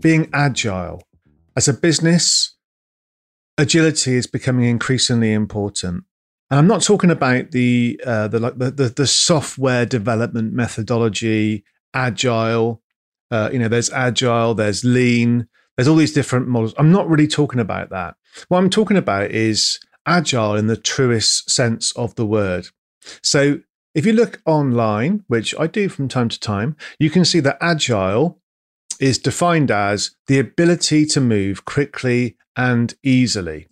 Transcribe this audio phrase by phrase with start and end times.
[0.00, 1.02] being agile.
[1.56, 2.56] As a business,
[3.56, 6.04] agility is becoming increasingly important.
[6.50, 11.64] And I'm not talking about the uh, the, like the, the the software development methodology,
[11.92, 12.82] agile.
[13.30, 16.72] Uh, you know, there's agile, there's lean, there's all these different models.
[16.78, 18.16] I'm not really talking about that.
[18.48, 22.68] What I'm talking about is agile in the truest sense of the word.
[23.22, 23.60] So
[23.94, 27.58] if you look online, which I do from time to time, you can see that
[27.60, 28.40] agile
[29.00, 33.68] is defined as the ability to move quickly and easily.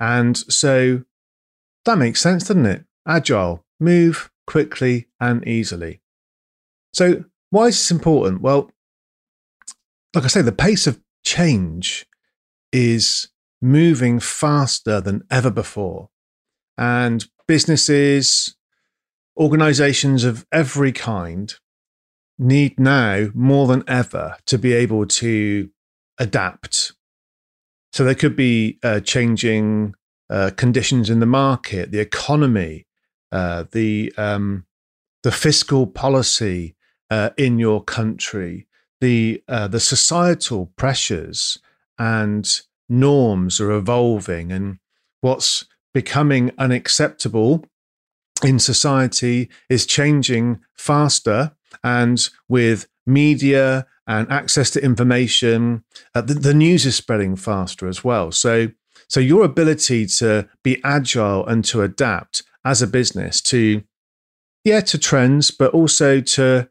[0.00, 1.04] And so
[1.84, 2.84] that makes sense, doesn't it?
[3.06, 6.00] Agile, move quickly and easily.
[6.92, 8.40] So, why is this important?
[8.40, 8.70] Well,
[10.14, 12.06] like I say, the pace of change
[12.72, 13.28] is
[13.60, 16.08] moving faster than ever before.
[16.78, 18.56] And businesses,
[19.38, 21.54] organizations of every kind
[22.38, 25.70] need now more than ever to be able to
[26.18, 26.92] adapt.
[27.92, 29.94] So there could be uh, changing
[30.28, 32.86] uh, conditions in the market, the economy,
[33.32, 34.66] uh, the um,
[35.22, 36.76] the fiscal policy
[37.10, 38.66] uh, in your country,
[39.00, 41.58] the uh, the societal pressures
[41.98, 44.78] and norms are evolving, and
[45.20, 45.64] what's
[45.94, 47.64] becoming unacceptable
[48.44, 56.54] in society is changing faster and with media and access to information uh, the, the,
[56.54, 58.32] news is spreading faster as well.
[58.32, 58.68] So
[59.08, 63.82] so your ability to be agile and to adapt as a business to
[64.64, 66.68] yeah to trends but also to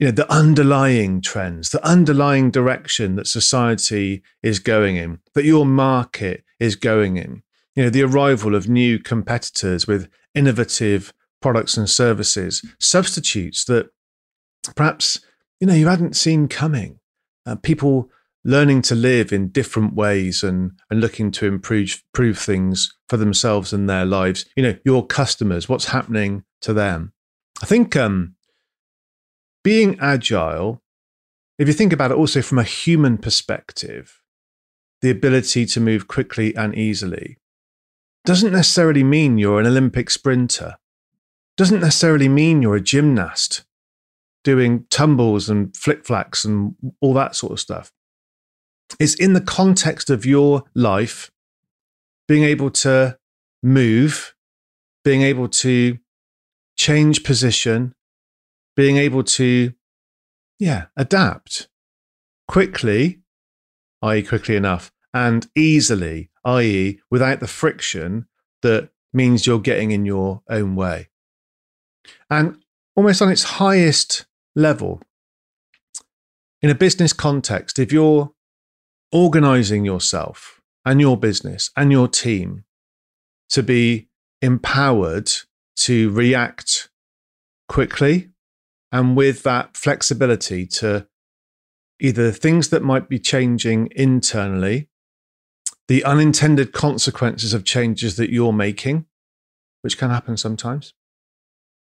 [0.00, 5.66] you know the underlying trends the underlying direction that society is going in that your
[5.66, 7.42] market is going in.
[7.74, 13.90] You know the arrival of new competitors with innovative products and services, substitutes that
[14.76, 15.20] perhaps
[15.60, 16.98] you know you hadn't seen coming.
[17.46, 18.10] Uh, people
[18.44, 23.72] learning to live in different ways and and looking to improve improve things for themselves
[23.72, 24.44] and their lives.
[24.56, 27.12] You know, your customers, what's happening to them.
[27.62, 28.36] I think um,
[29.64, 30.82] being agile,
[31.58, 34.22] if you think about it also from a human perspective,
[35.02, 37.38] the ability to move quickly and easily
[38.24, 40.76] doesn't necessarily mean you're an Olympic sprinter.
[41.56, 43.64] Doesn't necessarily mean you're a gymnast
[44.44, 47.92] doing tumbles and flick flacks and all that sort of stuff.
[48.98, 51.30] It's in the context of your life,
[52.26, 53.18] being able to
[53.62, 54.34] move,
[55.04, 55.98] being able to
[56.76, 57.94] change position,
[58.76, 59.72] being able to,
[60.58, 61.68] yeah, adapt
[62.46, 63.20] quickly,
[64.02, 68.26] i.e., quickly enough, and easily, i.e., without the friction
[68.62, 71.08] that means you're getting in your own way.
[72.30, 72.62] And
[72.96, 74.26] almost on its highest
[74.58, 75.00] level,
[76.60, 78.32] in a business context, if you're
[79.12, 82.64] organizing yourself and your business and your team
[83.50, 84.08] to be
[84.42, 85.30] empowered
[85.76, 86.90] to react
[87.68, 88.30] quickly
[88.90, 91.06] and with that flexibility to
[92.00, 94.88] either things that might be changing internally
[95.88, 99.06] the unintended consequences of changes that you're making,
[99.80, 100.92] which can happen sometimes,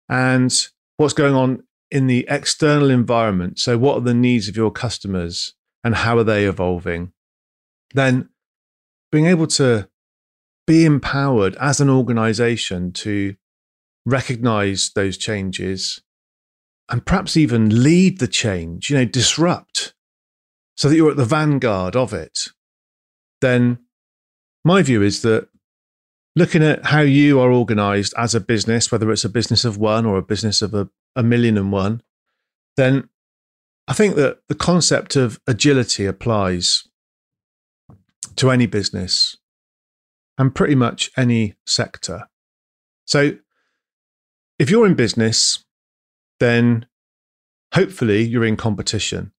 [0.09, 0.51] and
[0.97, 3.59] what's going on in the external environment.
[3.59, 5.53] So, what are the needs of your customers
[5.83, 7.11] and how are they evolving?
[7.93, 8.29] Then,
[9.11, 9.89] being able to
[10.65, 13.35] be empowered as an organization to
[14.05, 16.01] recognize those changes
[16.89, 19.93] and perhaps even lead the change, you know, disrupt
[20.75, 22.39] so that you're at the vanguard of it,
[23.41, 23.79] then
[24.63, 25.47] my view is that
[26.35, 30.05] looking at how you are organized as a business, whether it's a business of one
[30.05, 32.01] or a business of a, a million and one,
[32.77, 33.09] then
[33.87, 36.83] I think that the concept of agility applies
[38.37, 39.35] to any business
[40.37, 42.27] and pretty much any sector.
[43.05, 43.37] So
[44.57, 45.65] if you're in business,
[46.39, 46.85] then
[47.73, 49.31] hopefully you're in competition.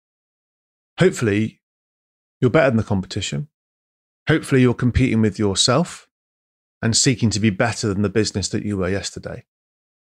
[0.99, 1.61] Hopefully
[2.43, 3.49] you're better than the competition.
[4.29, 6.09] Hopefully, you're competing with yourself
[6.83, 9.45] and seeking to be better than the business that you were yesterday.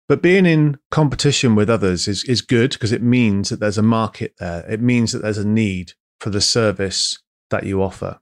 [0.10, 3.84] But being in competition with others is, is good because it means that there's a
[3.84, 4.66] market there.
[4.68, 7.20] It means that there's a need for the service
[7.52, 8.20] that you offer.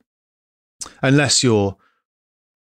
[1.02, 1.78] Unless you're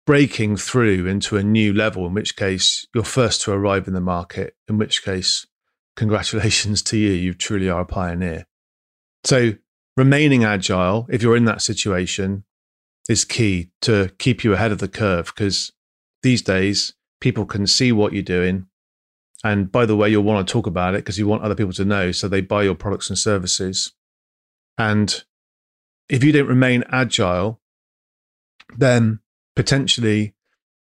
[0.05, 3.99] breaking through into a new level, in which case you're first to arrive in the
[3.99, 5.45] market, in which case,
[5.97, 8.45] congratulations to you, you truly are a pioneer.
[9.25, 9.55] So,
[9.97, 12.45] remaining agile, if you're in that situation,
[13.09, 15.73] is key to keep you ahead of the curve because
[16.23, 18.67] these days people can see what you're doing.
[19.43, 21.73] And by the way, you'll want to talk about it because you want other people
[21.73, 22.11] to know.
[22.11, 23.93] So they buy your products and services.
[24.77, 25.23] And
[26.09, 27.61] if you don't remain agile,
[28.75, 29.19] then
[29.55, 30.33] potentially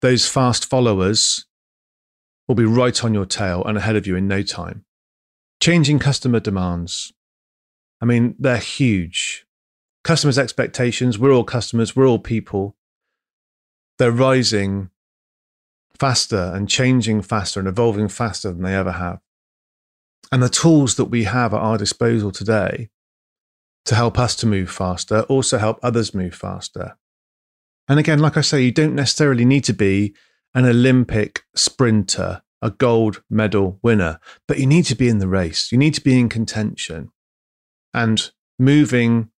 [0.01, 1.47] those fast followers
[2.47, 4.85] will be right on your tail and ahead of you in no time.
[5.61, 7.13] Changing customer demands.
[8.01, 9.45] I mean, they're huge.
[10.05, 12.77] Customers' expectations, we're all customers, we're all people.
[13.99, 14.91] They're rising
[15.99, 19.21] faster and changing faster and evolving faster than they ever have.
[20.31, 22.91] And the tools that we have at our disposal today
[23.87, 26.97] to help us to move faster also help others move faster.
[27.89, 30.15] And again, like I say, you don't necessarily need to be
[30.55, 35.73] an Olympic sprinter, a gold medal winner, but you need to be in the race.
[35.73, 37.11] You need to be in contention.
[37.95, 39.31] And moving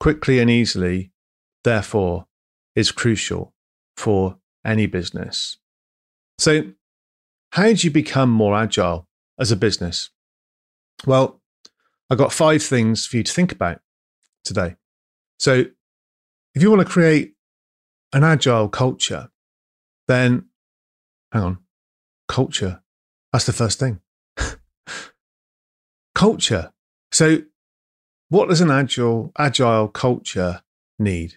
[0.00, 1.12] quickly and easily,
[1.64, 2.26] therefore,
[2.74, 3.52] is crucial
[3.96, 5.58] for any business.
[6.42, 6.64] So,
[7.50, 9.06] how do you become more agile
[9.38, 10.10] as a business?
[11.06, 11.40] Well,
[12.10, 13.80] I've got five things for you to think about
[14.42, 14.74] today.
[15.38, 15.66] So,
[16.56, 17.34] if you want to create
[18.12, 19.28] an agile culture,
[20.08, 20.46] then
[21.30, 21.58] hang on,
[22.26, 22.82] culture.
[23.32, 24.00] That's the first thing.
[26.16, 26.72] culture.
[27.12, 27.42] So,
[28.30, 30.62] what does an agile agile culture
[30.98, 31.36] need?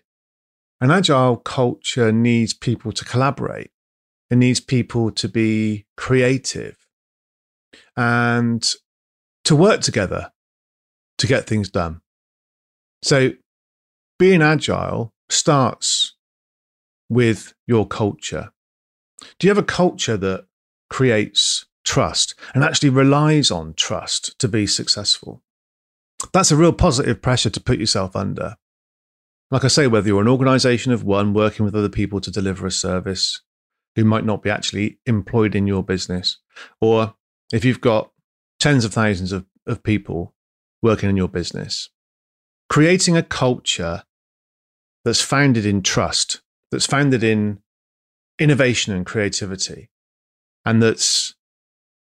[0.81, 3.69] An agile culture needs people to collaborate.
[4.29, 6.77] It needs people to be creative
[7.95, 8.65] and
[9.43, 10.31] to work together
[11.17, 12.01] to get things done.
[13.03, 13.31] So,
[14.17, 16.15] being agile starts
[17.09, 18.51] with your culture.
[19.39, 20.45] Do you have a culture that
[20.89, 25.43] creates trust and actually relies on trust to be successful?
[26.33, 28.55] That's a real positive pressure to put yourself under.
[29.51, 32.65] Like I say, whether you're an organization of one working with other people to deliver
[32.65, 33.41] a service
[33.95, 36.37] who might not be actually employed in your business,
[36.81, 37.15] or
[37.53, 38.11] if you've got
[38.59, 40.33] tens of thousands of, of people
[40.81, 41.89] working in your business,
[42.69, 44.03] creating a culture
[45.03, 47.59] that's founded in trust that's founded in
[48.39, 49.89] innovation and creativity,
[50.65, 51.35] and that's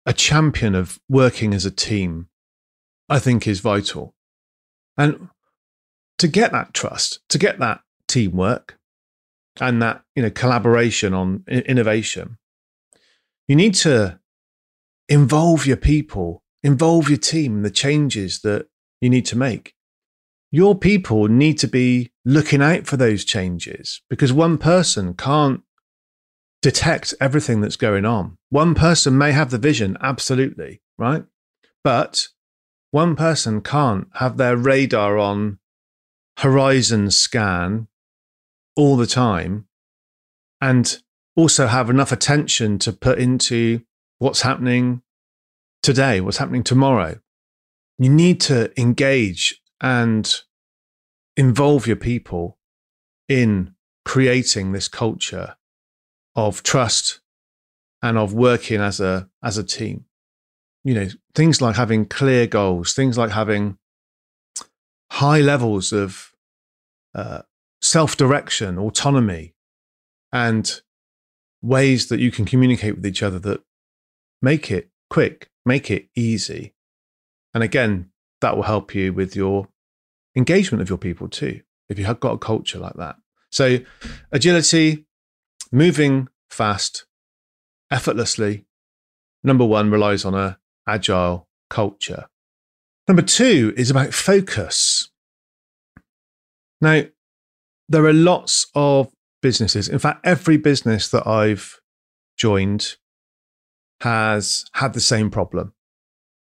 [0.06, 2.28] a champion of working as a team,
[3.08, 4.14] I think is vital.
[4.96, 5.28] And
[6.18, 8.78] to get that trust, to get that teamwork
[9.60, 12.38] and that you know collaboration on innovation,
[13.48, 14.18] you need to
[15.08, 18.66] involve your people, involve your team in the changes that
[19.00, 19.76] you need to make
[20.50, 25.62] your people need to be looking out for those changes because one person can't
[26.62, 28.38] detect everything that's going on.
[28.50, 31.24] One person may have the vision, absolutely, right?
[31.84, 32.28] But
[32.90, 35.58] one person can't have their radar on
[36.38, 37.88] horizon scan
[38.76, 39.66] all the time
[40.60, 40.98] and
[41.34, 43.82] also have enough attention to put into
[44.18, 45.02] what's happening
[45.82, 47.18] today, what's happening tomorrow.
[47.98, 50.32] You need to engage and
[51.36, 52.58] involve your people
[53.28, 53.74] in
[54.04, 55.56] creating this culture
[56.34, 57.20] of trust
[58.02, 60.04] and of working as a as a team
[60.84, 63.76] you know things like having clear goals things like having
[65.10, 66.32] high levels of
[67.14, 67.42] uh,
[67.88, 69.54] self-direction autonomy
[70.32, 70.80] and
[71.62, 73.60] ways that you can communicate with each other that
[74.42, 76.74] make it quick make it easy
[77.54, 79.68] and again that will help you with your
[80.36, 83.16] engagement of your people too, if you have got a culture like that.
[83.50, 83.78] So,
[84.30, 85.06] agility,
[85.72, 87.06] moving fast,
[87.90, 88.66] effortlessly,
[89.42, 92.26] number one relies on a agile culture.
[93.08, 95.10] Number two is about focus.
[96.80, 97.04] Now,
[97.88, 99.12] there are lots of
[99.42, 99.88] businesses.
[99.88, 101.80] In fact, every business that I've
[102.36, 102.96] joined
[104.00, 105.72] has had the same problem.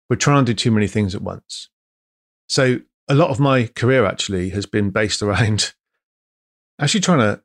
[0.08, 1.68] We're trying to do too many things at once.
[2.48, 5.74] So a lot of my career actually has been based around
[6.80, 7.42] actually trying to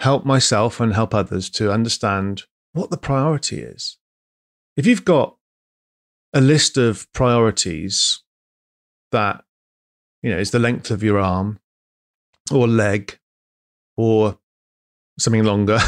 [0.00, 3.98] help myself and help others to understand what the priority is.
[4.76, 5.36] If you've got
[6.32, 8.22] a list of priorities
[9.12, 9.44] that,
[10.22, 11.60] you know, is the length of your arm
[12.52, 13.18] or leg
[13.96, 14.38] or
[15.18, 15.78] something longer,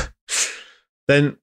[1.08, 1.36] then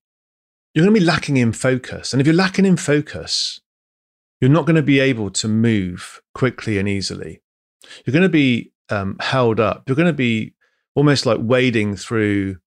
[0.74, 2.14] you're going to be lacking in focus.
[2.14, 3.60] And if you're lacking in focus,
[4.40, 7.42] you're not going to be able to move quickly and easily.
[8.06, 9.84] You're going to be um, held up.
[9.88, 10.54] You're going to be
[10.96, 12.58] almost like wading through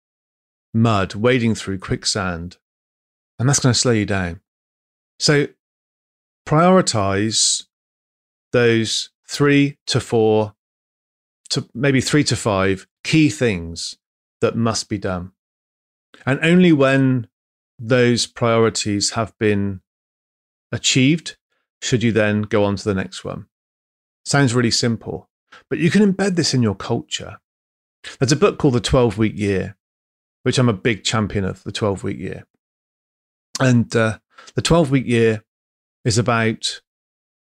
[0.72, 2.58] mud, wading through quicksand,
[3.38, 4.40] and that's going to slow you down.
[5.18, 5.48] So
[6.46, 7.64] prioritize
[8.52, 10.54] those three to four
[11.50, 13.96] to maybe three to five key things
[14.40, 15.32] that must be done.
[16.26, 17.28] And only when
[17.78, 19.80] those priorities have been
[20.72, 21.36] achieved
[21.82, 23.46] should you then go on to the next one.
[24.24, 25.28] Sounds really simple,
[25.68, 27.38] but you can embed this in your culture.
[28.18, 29.76] There's a book called The 12 Week Year,
[30.44, 32.46] which I'm a big champion of, the 12 week year.
[33.60, 34.18] And uh,
[34.54, 35.42] the 12 week year
[36.04, 36.80] is about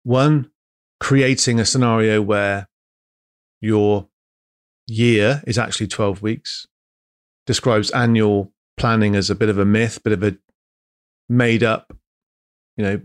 [0.04, 0.50] one,
[1.00, 2.67] creating a scenario where
[3.60, 4.08] your
[4.86, 6.66] year is actually 12 weeks,
[7.46, 10.36] describes annual planning as a bit of a myth, bit of a
[11.28, 11.92] made up,
[12.76, 13.00] you know,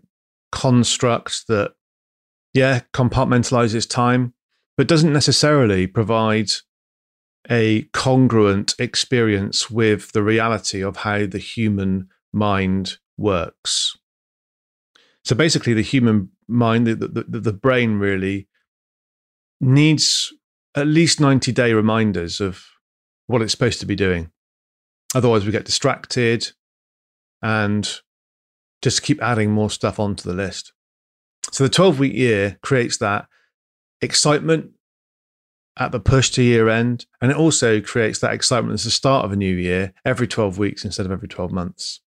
[0.51, 1.73] construct that,
[2.53, 4.33] yeah, compartmentalizes time,
[4.77, 6.49] but doesn't necessarily provide
[7.49, 13.97] a congruent experience with the reality of how the human mind works.
[15.25, 18.47] So basically, the human mind, the, the, the brain really
[19.59, 20.33] needs
[20.75, 22.63] at least 90 day reminders of
[23.27, 24.31] what it's supposed to be doing.
[25.15, 26.51] Otherwise, we get distracted
[27.41, 27.99] and
[28.81, 30.73] just keep adding more stuff onto the list.
[31.51, 33.27] So the 12 week year creates that
[34.01, 34.71] excitement
[35.77, 37.05] at the push to year end.
[37.21, 40.57] And it also creates that excitement as the start of a new year every 12
[40.57, 42.01] weeks instead of every 12 months.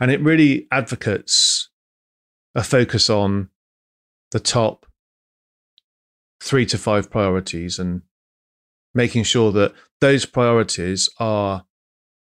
[0.00, 1.70] And it really advocates
[2.54, 3.50] a focus on
[4.32, 4.86] the top
[6.40, 8.02] three to five priorities and
[8.94, 11.64] making sure that those priorities are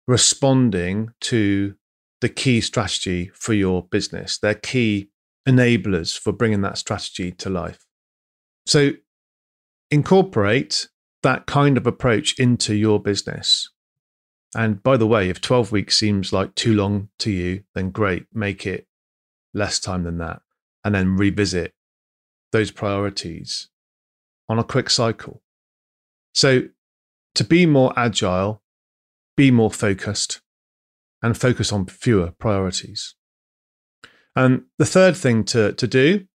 [0.07, 1.75] responding to
[2.21, 4.39] the key strategy for your business.
[4.39, 5.11] They're key
[5.49, 7.87] enablers for bringing that strategy to life.
[8.67, 8.93] So
[9.91, 10.89] incorporate
[11.23, 13.71] that kind of approach into your business.
[14.55, 18.27] And by the way, if 12 weeks seems like too long to you, then great,
[18.33, 18.87] make it
[19.55, 20.41] less time than that.
[20.85, 21.75] And then revisit
[22.53, 23.69] those priorities
[24.51, 25.41] on a quick cycle.
[26.35, 26.65] So,
[27.37, 28.63] to be more agile,
[29.37, 30.41] be more focused,
[31.23, 33.15] and focus on fewer priorities.
[34.35, 36.27] And the third thing to, to do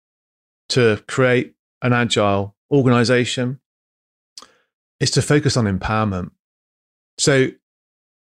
[0.70, 3.60] to create an agile organization
[5.02, 6.32] is to focus on empowerment.
[7.20, 7.50] So,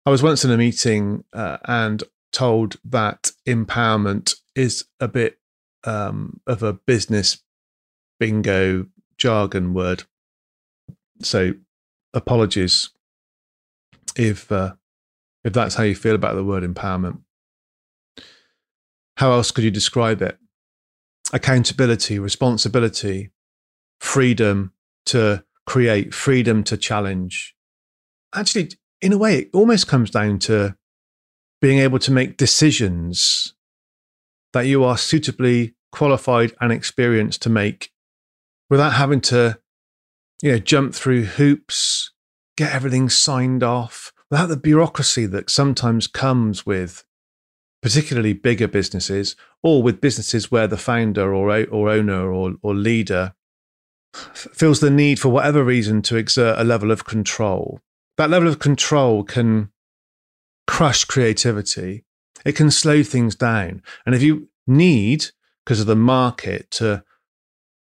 [0.06, 5.40] I was once in a meeting uh, and told that empowerment is a bit
[5.84, 7.44] um, of a business
[8.18, 8.88] bingo
[9.24, 10.04] jargon word.
[11.22, 11.54] So,
[12.14, 12.90] apologies
[14.18, 14.74] if uh,
[15.46, 17.22] if that's how you feel about the word empowerment.
[19.16, 20.38] How else could you describe it?
[21.32, 23.32] Accountability, responsibility,
[24.02, 24.74] freedom
[25.06, 27.56] to create, freedom to challenge.
[28.36, 30.76] Actually, in a way, it almost comes down to
[31.62, 33.54] being able to make decisions
[34.52, 37.93] that you are suitably qualified and experienced to make
[38.70, 39.60] without having to,
[40.42, 42.12] you know, jump through hoops,
[42.58, 47.06] get everything signed off, without the bureaucracy that sometimes comes with
[47.82, 53.34] particularly bigger businesses or with businesses where the founder or, or owner or, or leader
[54.14, 57.82] feels the need for whatever reason to exert a level of control
[58.18, 59.70] that level of control can
[60.68, 62.04] crush creativity.
[62.46, 63.82] It can slow things down.
[64.06, 65.28] And if you need,
[65.66, 67.04] because of the market, to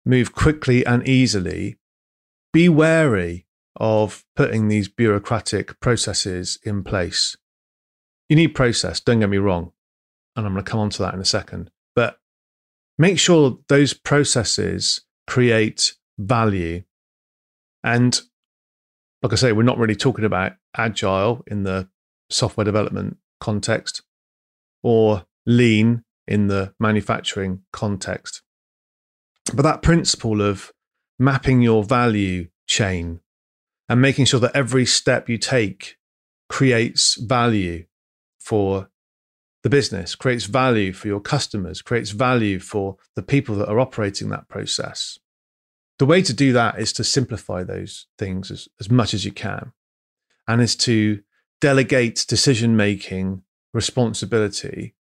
[0.04, 1.78] move quickly and easily,
[2.52, 7.36] be wary of putting these bureaucratic processes in place.
[8.28, 9.72] You need process, don't get me wrong.
[10.36, 11.70] And I'm going to come on to that in a second.
[11.94, 12.18] But
[12.98, 16.82] make sure those processes create value.
[17.84, 18.20] And
[19.22, 21.88] like I say, we're not really talking about agile in the
[22.30, 24.02] software development context
[24.82, 28.42] or lean in the manufacturing context.
[29.54, 30.72] But that principle of
[31.18, 33.20] mapping your value chain
[33.88, 35.96] and making sure that every step you take
[36.48, 37.84] creates value
[38.38, 38.88] for
[39.62, 44.28] the business, creates value for your customers, creates value for the people that are operating
[44.30, 45.18] that process
[46.02, 49.30] the way to do that is to simplify those things as, as much as you
[49.30, 49.70] can
[50.48, 51.22] and is to
[51.60, 54.96] delegate decision making responsibility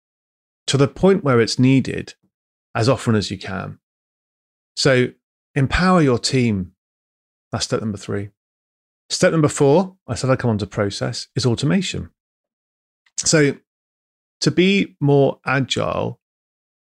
[0.67, 2.15] to the point where it's needed
[2.75, 3.79] as often as you can.
[4.79, 5.09] So
[5.57, 6.71] empower your team.
[7.51, 8.31] That's step number three.
[9.11, 12.11] Step number four, I said I'd come on to process, is automation.
[13.17, 13.57] So
[14.41, 16.21] to be more agile,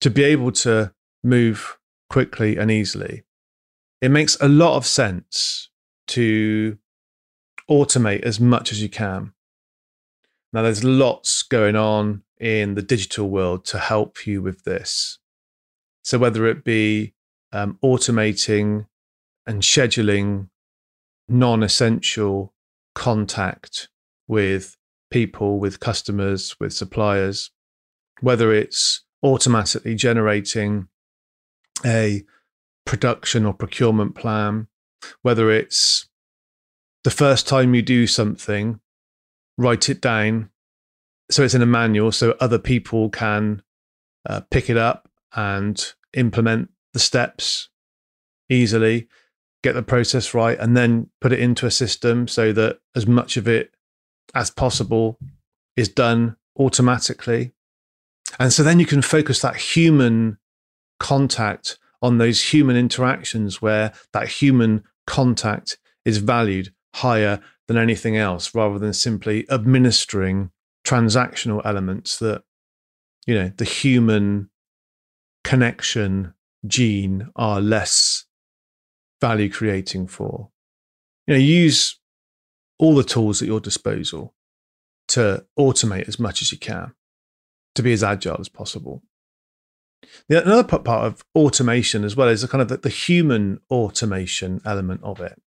[0.01, 0.93] to be able to
[1.23, 1.77] move
[2.09, 3.23] quickly and easily,
[4.01, 5.69] it makes a lot of sense
[6.07, 6.77] to
[7.71, 9.31] automate as much as you can.
[10.51, 15.19] Now, there's lots going on in the digital world to help you with this.
[16.03, 17.13] So, whether it be
[17.51, 18.87] um, automating
[19.45, 20.49] and scheduling
[21.27, 22.53] non essential
[22.95, 23.89] contact
[24.27, 24.77] with
[25.11, 27.51] people, with customers, with suppliers,
[28.21, 30.87] whether it's automatically generating
[31.85, 32.23] a
[32.85, 34.67] production or procurement plan,
[35.21, 36.07] whether it's
[37.03, 38.79] the first time you do something,
[39.57, 40.49] write it down.
[41.31, 43.61] So it's in a manual so other people can
[44.27, 47.69] uh, pick it up and implement the steps
[48.49, 49.07] easily,
[49.63, 53.37] get the process right, and then put it into a system so that as much
[53.37, 53.71] of it
[54.33, 55.17] as possible
[55.75, 57.53] is done automatically.
[58.39, 60.37] And so then you can focus that human
[60.99, 68.53] contact on those human interactions where that human contact is valued higher than anything else
[68.55, 70.51] rather than simply administering
[70.85, 72.43] transactional elements that
[73.27, 74.49] you know the human
[75.43, 76.33] connection
[76.65, 78.25] gene are less
[79.21, 80.49] value creating for
[81.27, 81.99] you know use
[82.77, 84.33] all the tools at your disposal
[85.07, 86.93] to automate as much as you can
[87.75, 89.03] to be as agile as possible
[90.27, 94.61] the, another part of automation as well is the kind of the, the human automation
[94.65, 95.41] element of it.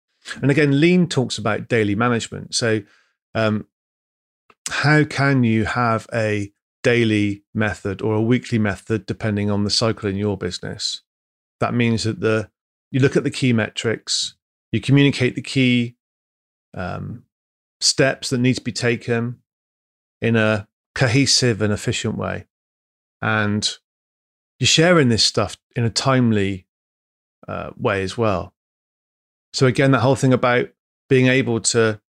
[0.42, 2.56] And again, lean talks about daily management.
[2.56, 2.82] So,
[3.34, 3.68] um,
[4.70, 6.52] how can you have a
[6.84, 11.02] daily method or a weekly method depending on the cycle in your business?
[11.60, 12.50] That means that the
[12.92, 14.36] you look at the key metrics,
[14.72, 15.96] you communicate the key
[16.74, 17.24] um,
[17.80, 19.40] steps that need to be taken
[20.22, 22.48] in a cohesive and efficient way,
[23.22, 23.78] and
[24.60, 26.68] you're sharing this stuff in a timely
[27.48, 28.54] uh, way as well.
[29.54, 30.70] So again, that whole thing about
[31.10, 32.02] being able to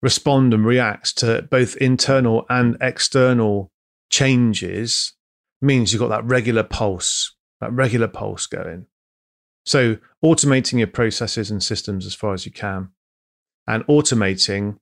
[0.00, 3.71] respond and react to both internal and external
[4.12, 5.14] changes
[5.60, 8.86] means you've got that regular pulse, that regular pulse going.
[9.64, 12.90] So automating your processes and systems as far as you can,
[13.66, 14.78] and automating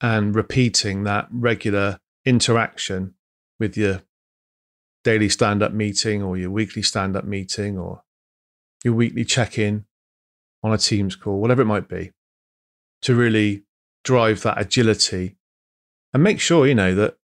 [0.00, 3.14] and repeating that regular interaction
[3.58, 4.02] with your
[5.04, 8.02] daily stand up meeting or your weekly stand up meeting or
[8.84, 9.84] your weekly check in
[10.62, 12.12] on a Teams call, whatever it might be,
[13.02, 13.64] to really
[14.04, 15.36] drive that agility
[16.14, 17.16] and make sure, you know, that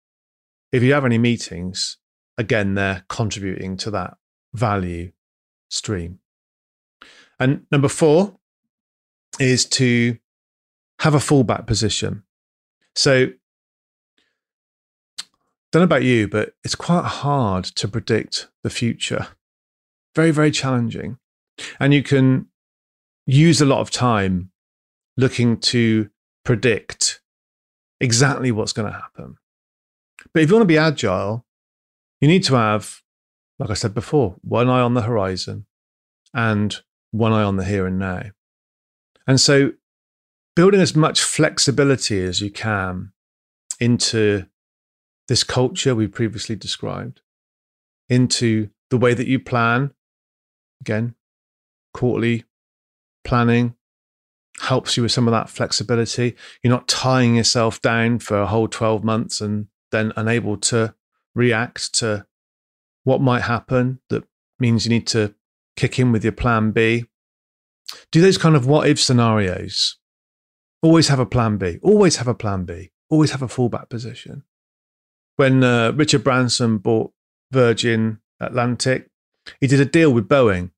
[0.72, 1.98] if you have any meetings,
[2.38, 4.16] again, they're contributing to that
[4.54, 5.12] value
[5.68, 6.18] stream.
[7.38, 8.38] And number four
[9.38, 10.18] is to
[11.00, 12.22] have a fallback position.
[12.94, 13.26] So
[15.70, 19.28] don't know about you, but it's quite hard to predict the future.
[20.14, 21.18] Very, very challenging.
[21.80, 22.46] And you can
[23.26, 24.50] use a lot of time
[25.16, 26.10] looking to
[26.44, 27.22] predict
[28.00, 29.36] exactly what's going to happen.
[30.32, 31.44] But if you want to be agile,
[32.20, 33.02] you need to have,
[33.58, 35.66] like I said before, one eye on the horizon
[36.34, 36.76] and
[37.10, 38.30] one eye on the here and now.
[39.26, 39.72] And so
[40.54, 43.12] building as much flexibility as you can
[43.80, 44.46] into
[45.28, 47.20] this culture we previously described
[48.08, 49.92] into the way that you plan.
[50.80, 51.14] Again,
[51.94, 52.44] quarterly
[53.24, 53.74] planning
[54.60, 56.36] helps you with some of that flexibility.
[56.62, 60.94] You're not tying yourself down for a whole 12 months and then unable to
[61.34, 62.26] react to
[63.04, 64.00] what might happen.
[64.10, 64.24] That
[64.58, 65.34] means you need to
[65.76, 67.04] kick in with your plan B.
[68.10, 69.98] Do those kind of what if scenarios.
[70.82, 71.78] Always have a plan B.
[71.82, 72.90] Always have a plan B.
[73.08, 74.42] Always have a fallback position
[75.36, 77.12] when uh, Richard Branson bought
[77.50, 79.08] Virgin Atlantic,
[79.60, 80.70] he did a deal with Boeing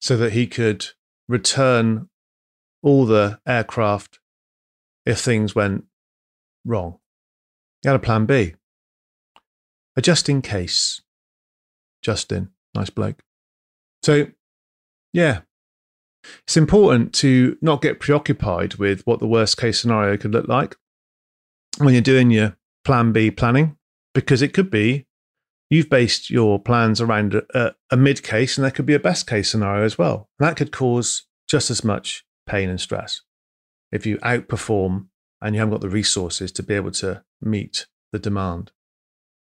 [0.00, 0.86] so that he could
[1.28, 2.08] return
[2.82, 4.18] all the aircraft
[5.06, 5.84] if things went
[6.64, 6.98] wrong.
[7.84, 8.54] He had a plan B.
[9.94, 11.02] A just in case.
[12.02, 13.22] Justin, nice bloke.
[14.02, 14.28] So,
[15.12, 15.42] yeah,
[16.44, 20.76] it's important to not get preoccupied with what the worst case scenario could look like
[21.76, 23.76] when you're doing your plan B planning
[24.14, 25.06] because it could be
[25.68, 29.26] you've based your plans around a, a mid case and there could be a best
[29.26, 30.30] case scenario as well.
[30.38, 33.20] And that could cause just as much pain and stress
[33.92, 35.08] if you outperform
[35.42, 38.72] and you haven't got the resources to be able to meet the demand.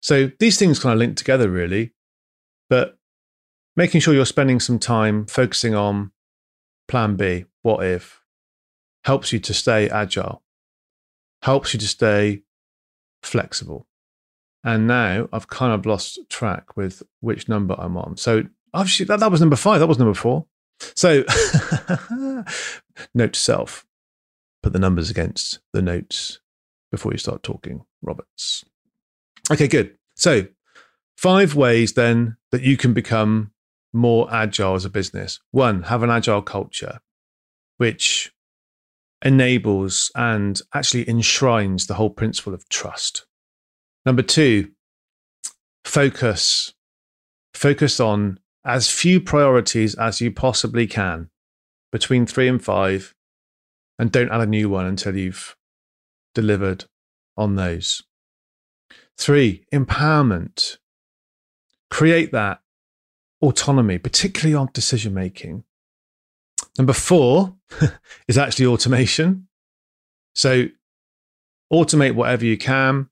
[0.03, 1.93] So these things kind of link together, really.
[2.69, 2.99] But
[3.77, 6.13] making sure you're spending some time focusing on
[6.89, 8.23] plan B, what if,
[9.05, 10.43] helps you to stay agile,
[11.43, 12.43] helps you to stay
[13.23, 13.87] flexible.
[14.65, 18.17] And now I've kind of lost track with which number I'm on.
[18.17, 19.81] So obviously that, that was number five.
[19.81, 20.47] That was number four.
[20.95, 21.25] So
[23.15, 23.87] note self
[24.63, 26.41] put the numbers against the notes
[26.97, 28.65] before you start talking, Roberts.
[29.51, 29.99] Okay, good.
[30.15, 30.47] So,
[31.19, 33.53] five ways then that you can become
[33.93, 35.39] more agile as a business.
[35.51, 37.01] One, have an agile culture,
[37.77, 38.33] which
[39.23, 43.27] enables and actually enshrines the whole principle of trust.
[44.07, 44.71] Number two,
[45.85, 46.73] focus.
[47.53, 51.29] Focus on as few priorities as you possibly can
[51.93, 53.15] between three and five,
[53.99, 55.57] and don't add a new one until you've
[56.37, 56.85] delivered
[57.35, 58.03] on those.
[59.17, 60.77] Three, empowerment.
[61.91, 62.61] Create that
[63.41, 65.65] autonomy, particularly on decision making.
[66.77, 67.57] Number four
[68.29, 69.49] is actually automation.
[70.35, 70.67] So
[71.73, 73.09] automate whatever you can,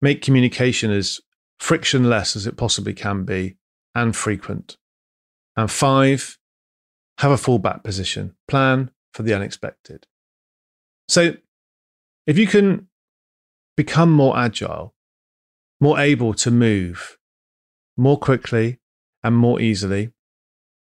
[0.00, 1.20] make communication as
[1.60, 3.58] frictionless as it possibly can be
[3.94, 4.78] and frequent.
[5.56, 6.38] And five,
[7.18, 10.06] have a fallback position, plan for the unexpected.
[11.08, 11.34] So
[12.26, 12.88] if you can
[13.76, 14.94] become more agile,
[15.80, 17.18] more able to move
[17.96, 18.78] more quickly
[19.22, 20.12] and more easily,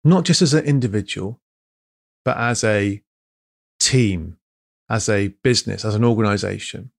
[0.04, 1.42] not just as an individual,
[2.24, 3.02] but as a
[3.80, 4.38] team,
[4.90, 6.92] as a business, as an organization,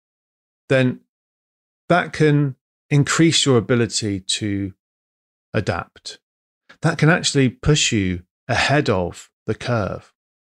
[0.68, 1.01] then
[1.88, 2.57] that can
[2.90, 4.72] increase your ability to
[5.55, 6.18] adapt.
[6.83, 10.12] That can actually push you ahead of the curve,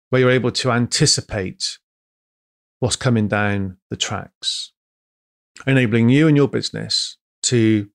[0.10, 1.80] where you're able to anticipate
[2.80, 4.72] what's coming down the tracks,
[5.68, 7.90] enabling you and your business to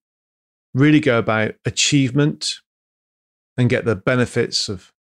[0.75, 2.57] really go about achievement
[3.57, 4.93] and get the benefits of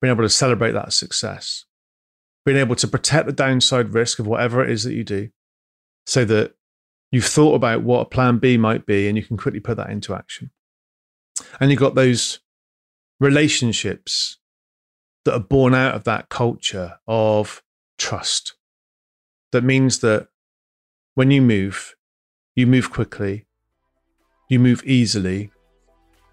[0.00, 1.64] being able to celebrate that success,
[2.44, 5.30] being able to protect the downside risk of whatever it is that you do,
[6.06, 6.54] so that
[7.10, 9.90] you've thought about what a plan B might be and you can quickly put that
[9.90, 10.50] into action.
[11.58, 12.40] And you've got those
[13.20, 14.38] relationships
[15.24, 17.62] that are born out of that culture of
[17.98, 18.54] trust.
[19.54, 20.26] That means that
[21.14, 21.94] when you move,
[22.56, 23.46] you move quickly,
[24.48, 25.52] you move easily,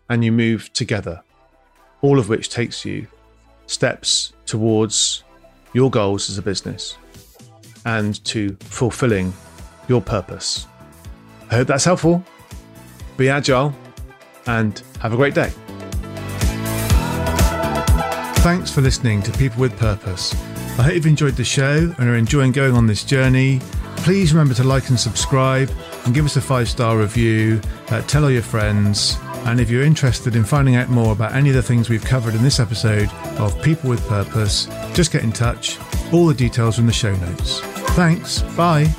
[0.10, 1.21] and you move together,
[2.01, 3.05] all of which takes you
[3.67, 5.23] steps towards
[5.71, 6.97] your goals as a business
[7.86, 9.34] and to fulfilling
[9.88, 10.65] your purpose.
[11.51, 12.23] I hope that's helpful.
[13.17, 13.71] Be agile
[14.47, 15.51] and have a great day.
[18.41, 20.34] Thanks for listening to People with Purpose.
[20.82, 23.60] I hope you've enjoyed the show and are enjoying going on this journey.
[23.98, 25.70] Please remember to like and subscribe
[26.06, 27.62] and give us a five star review.
[27.89, 29.15] Uh, tell all your friends.
[29.46, 32.34] And if you're interested in finding out more about any of the things we've covered
[32.34, 34.65] in this episode of People with Purpose,
[34.96, 35.78] just get in touch.
[36.12, 37.60] All the details are in the show notes.
[37.91, 38.41] Thanks.
[38.58, 38.91] Bye.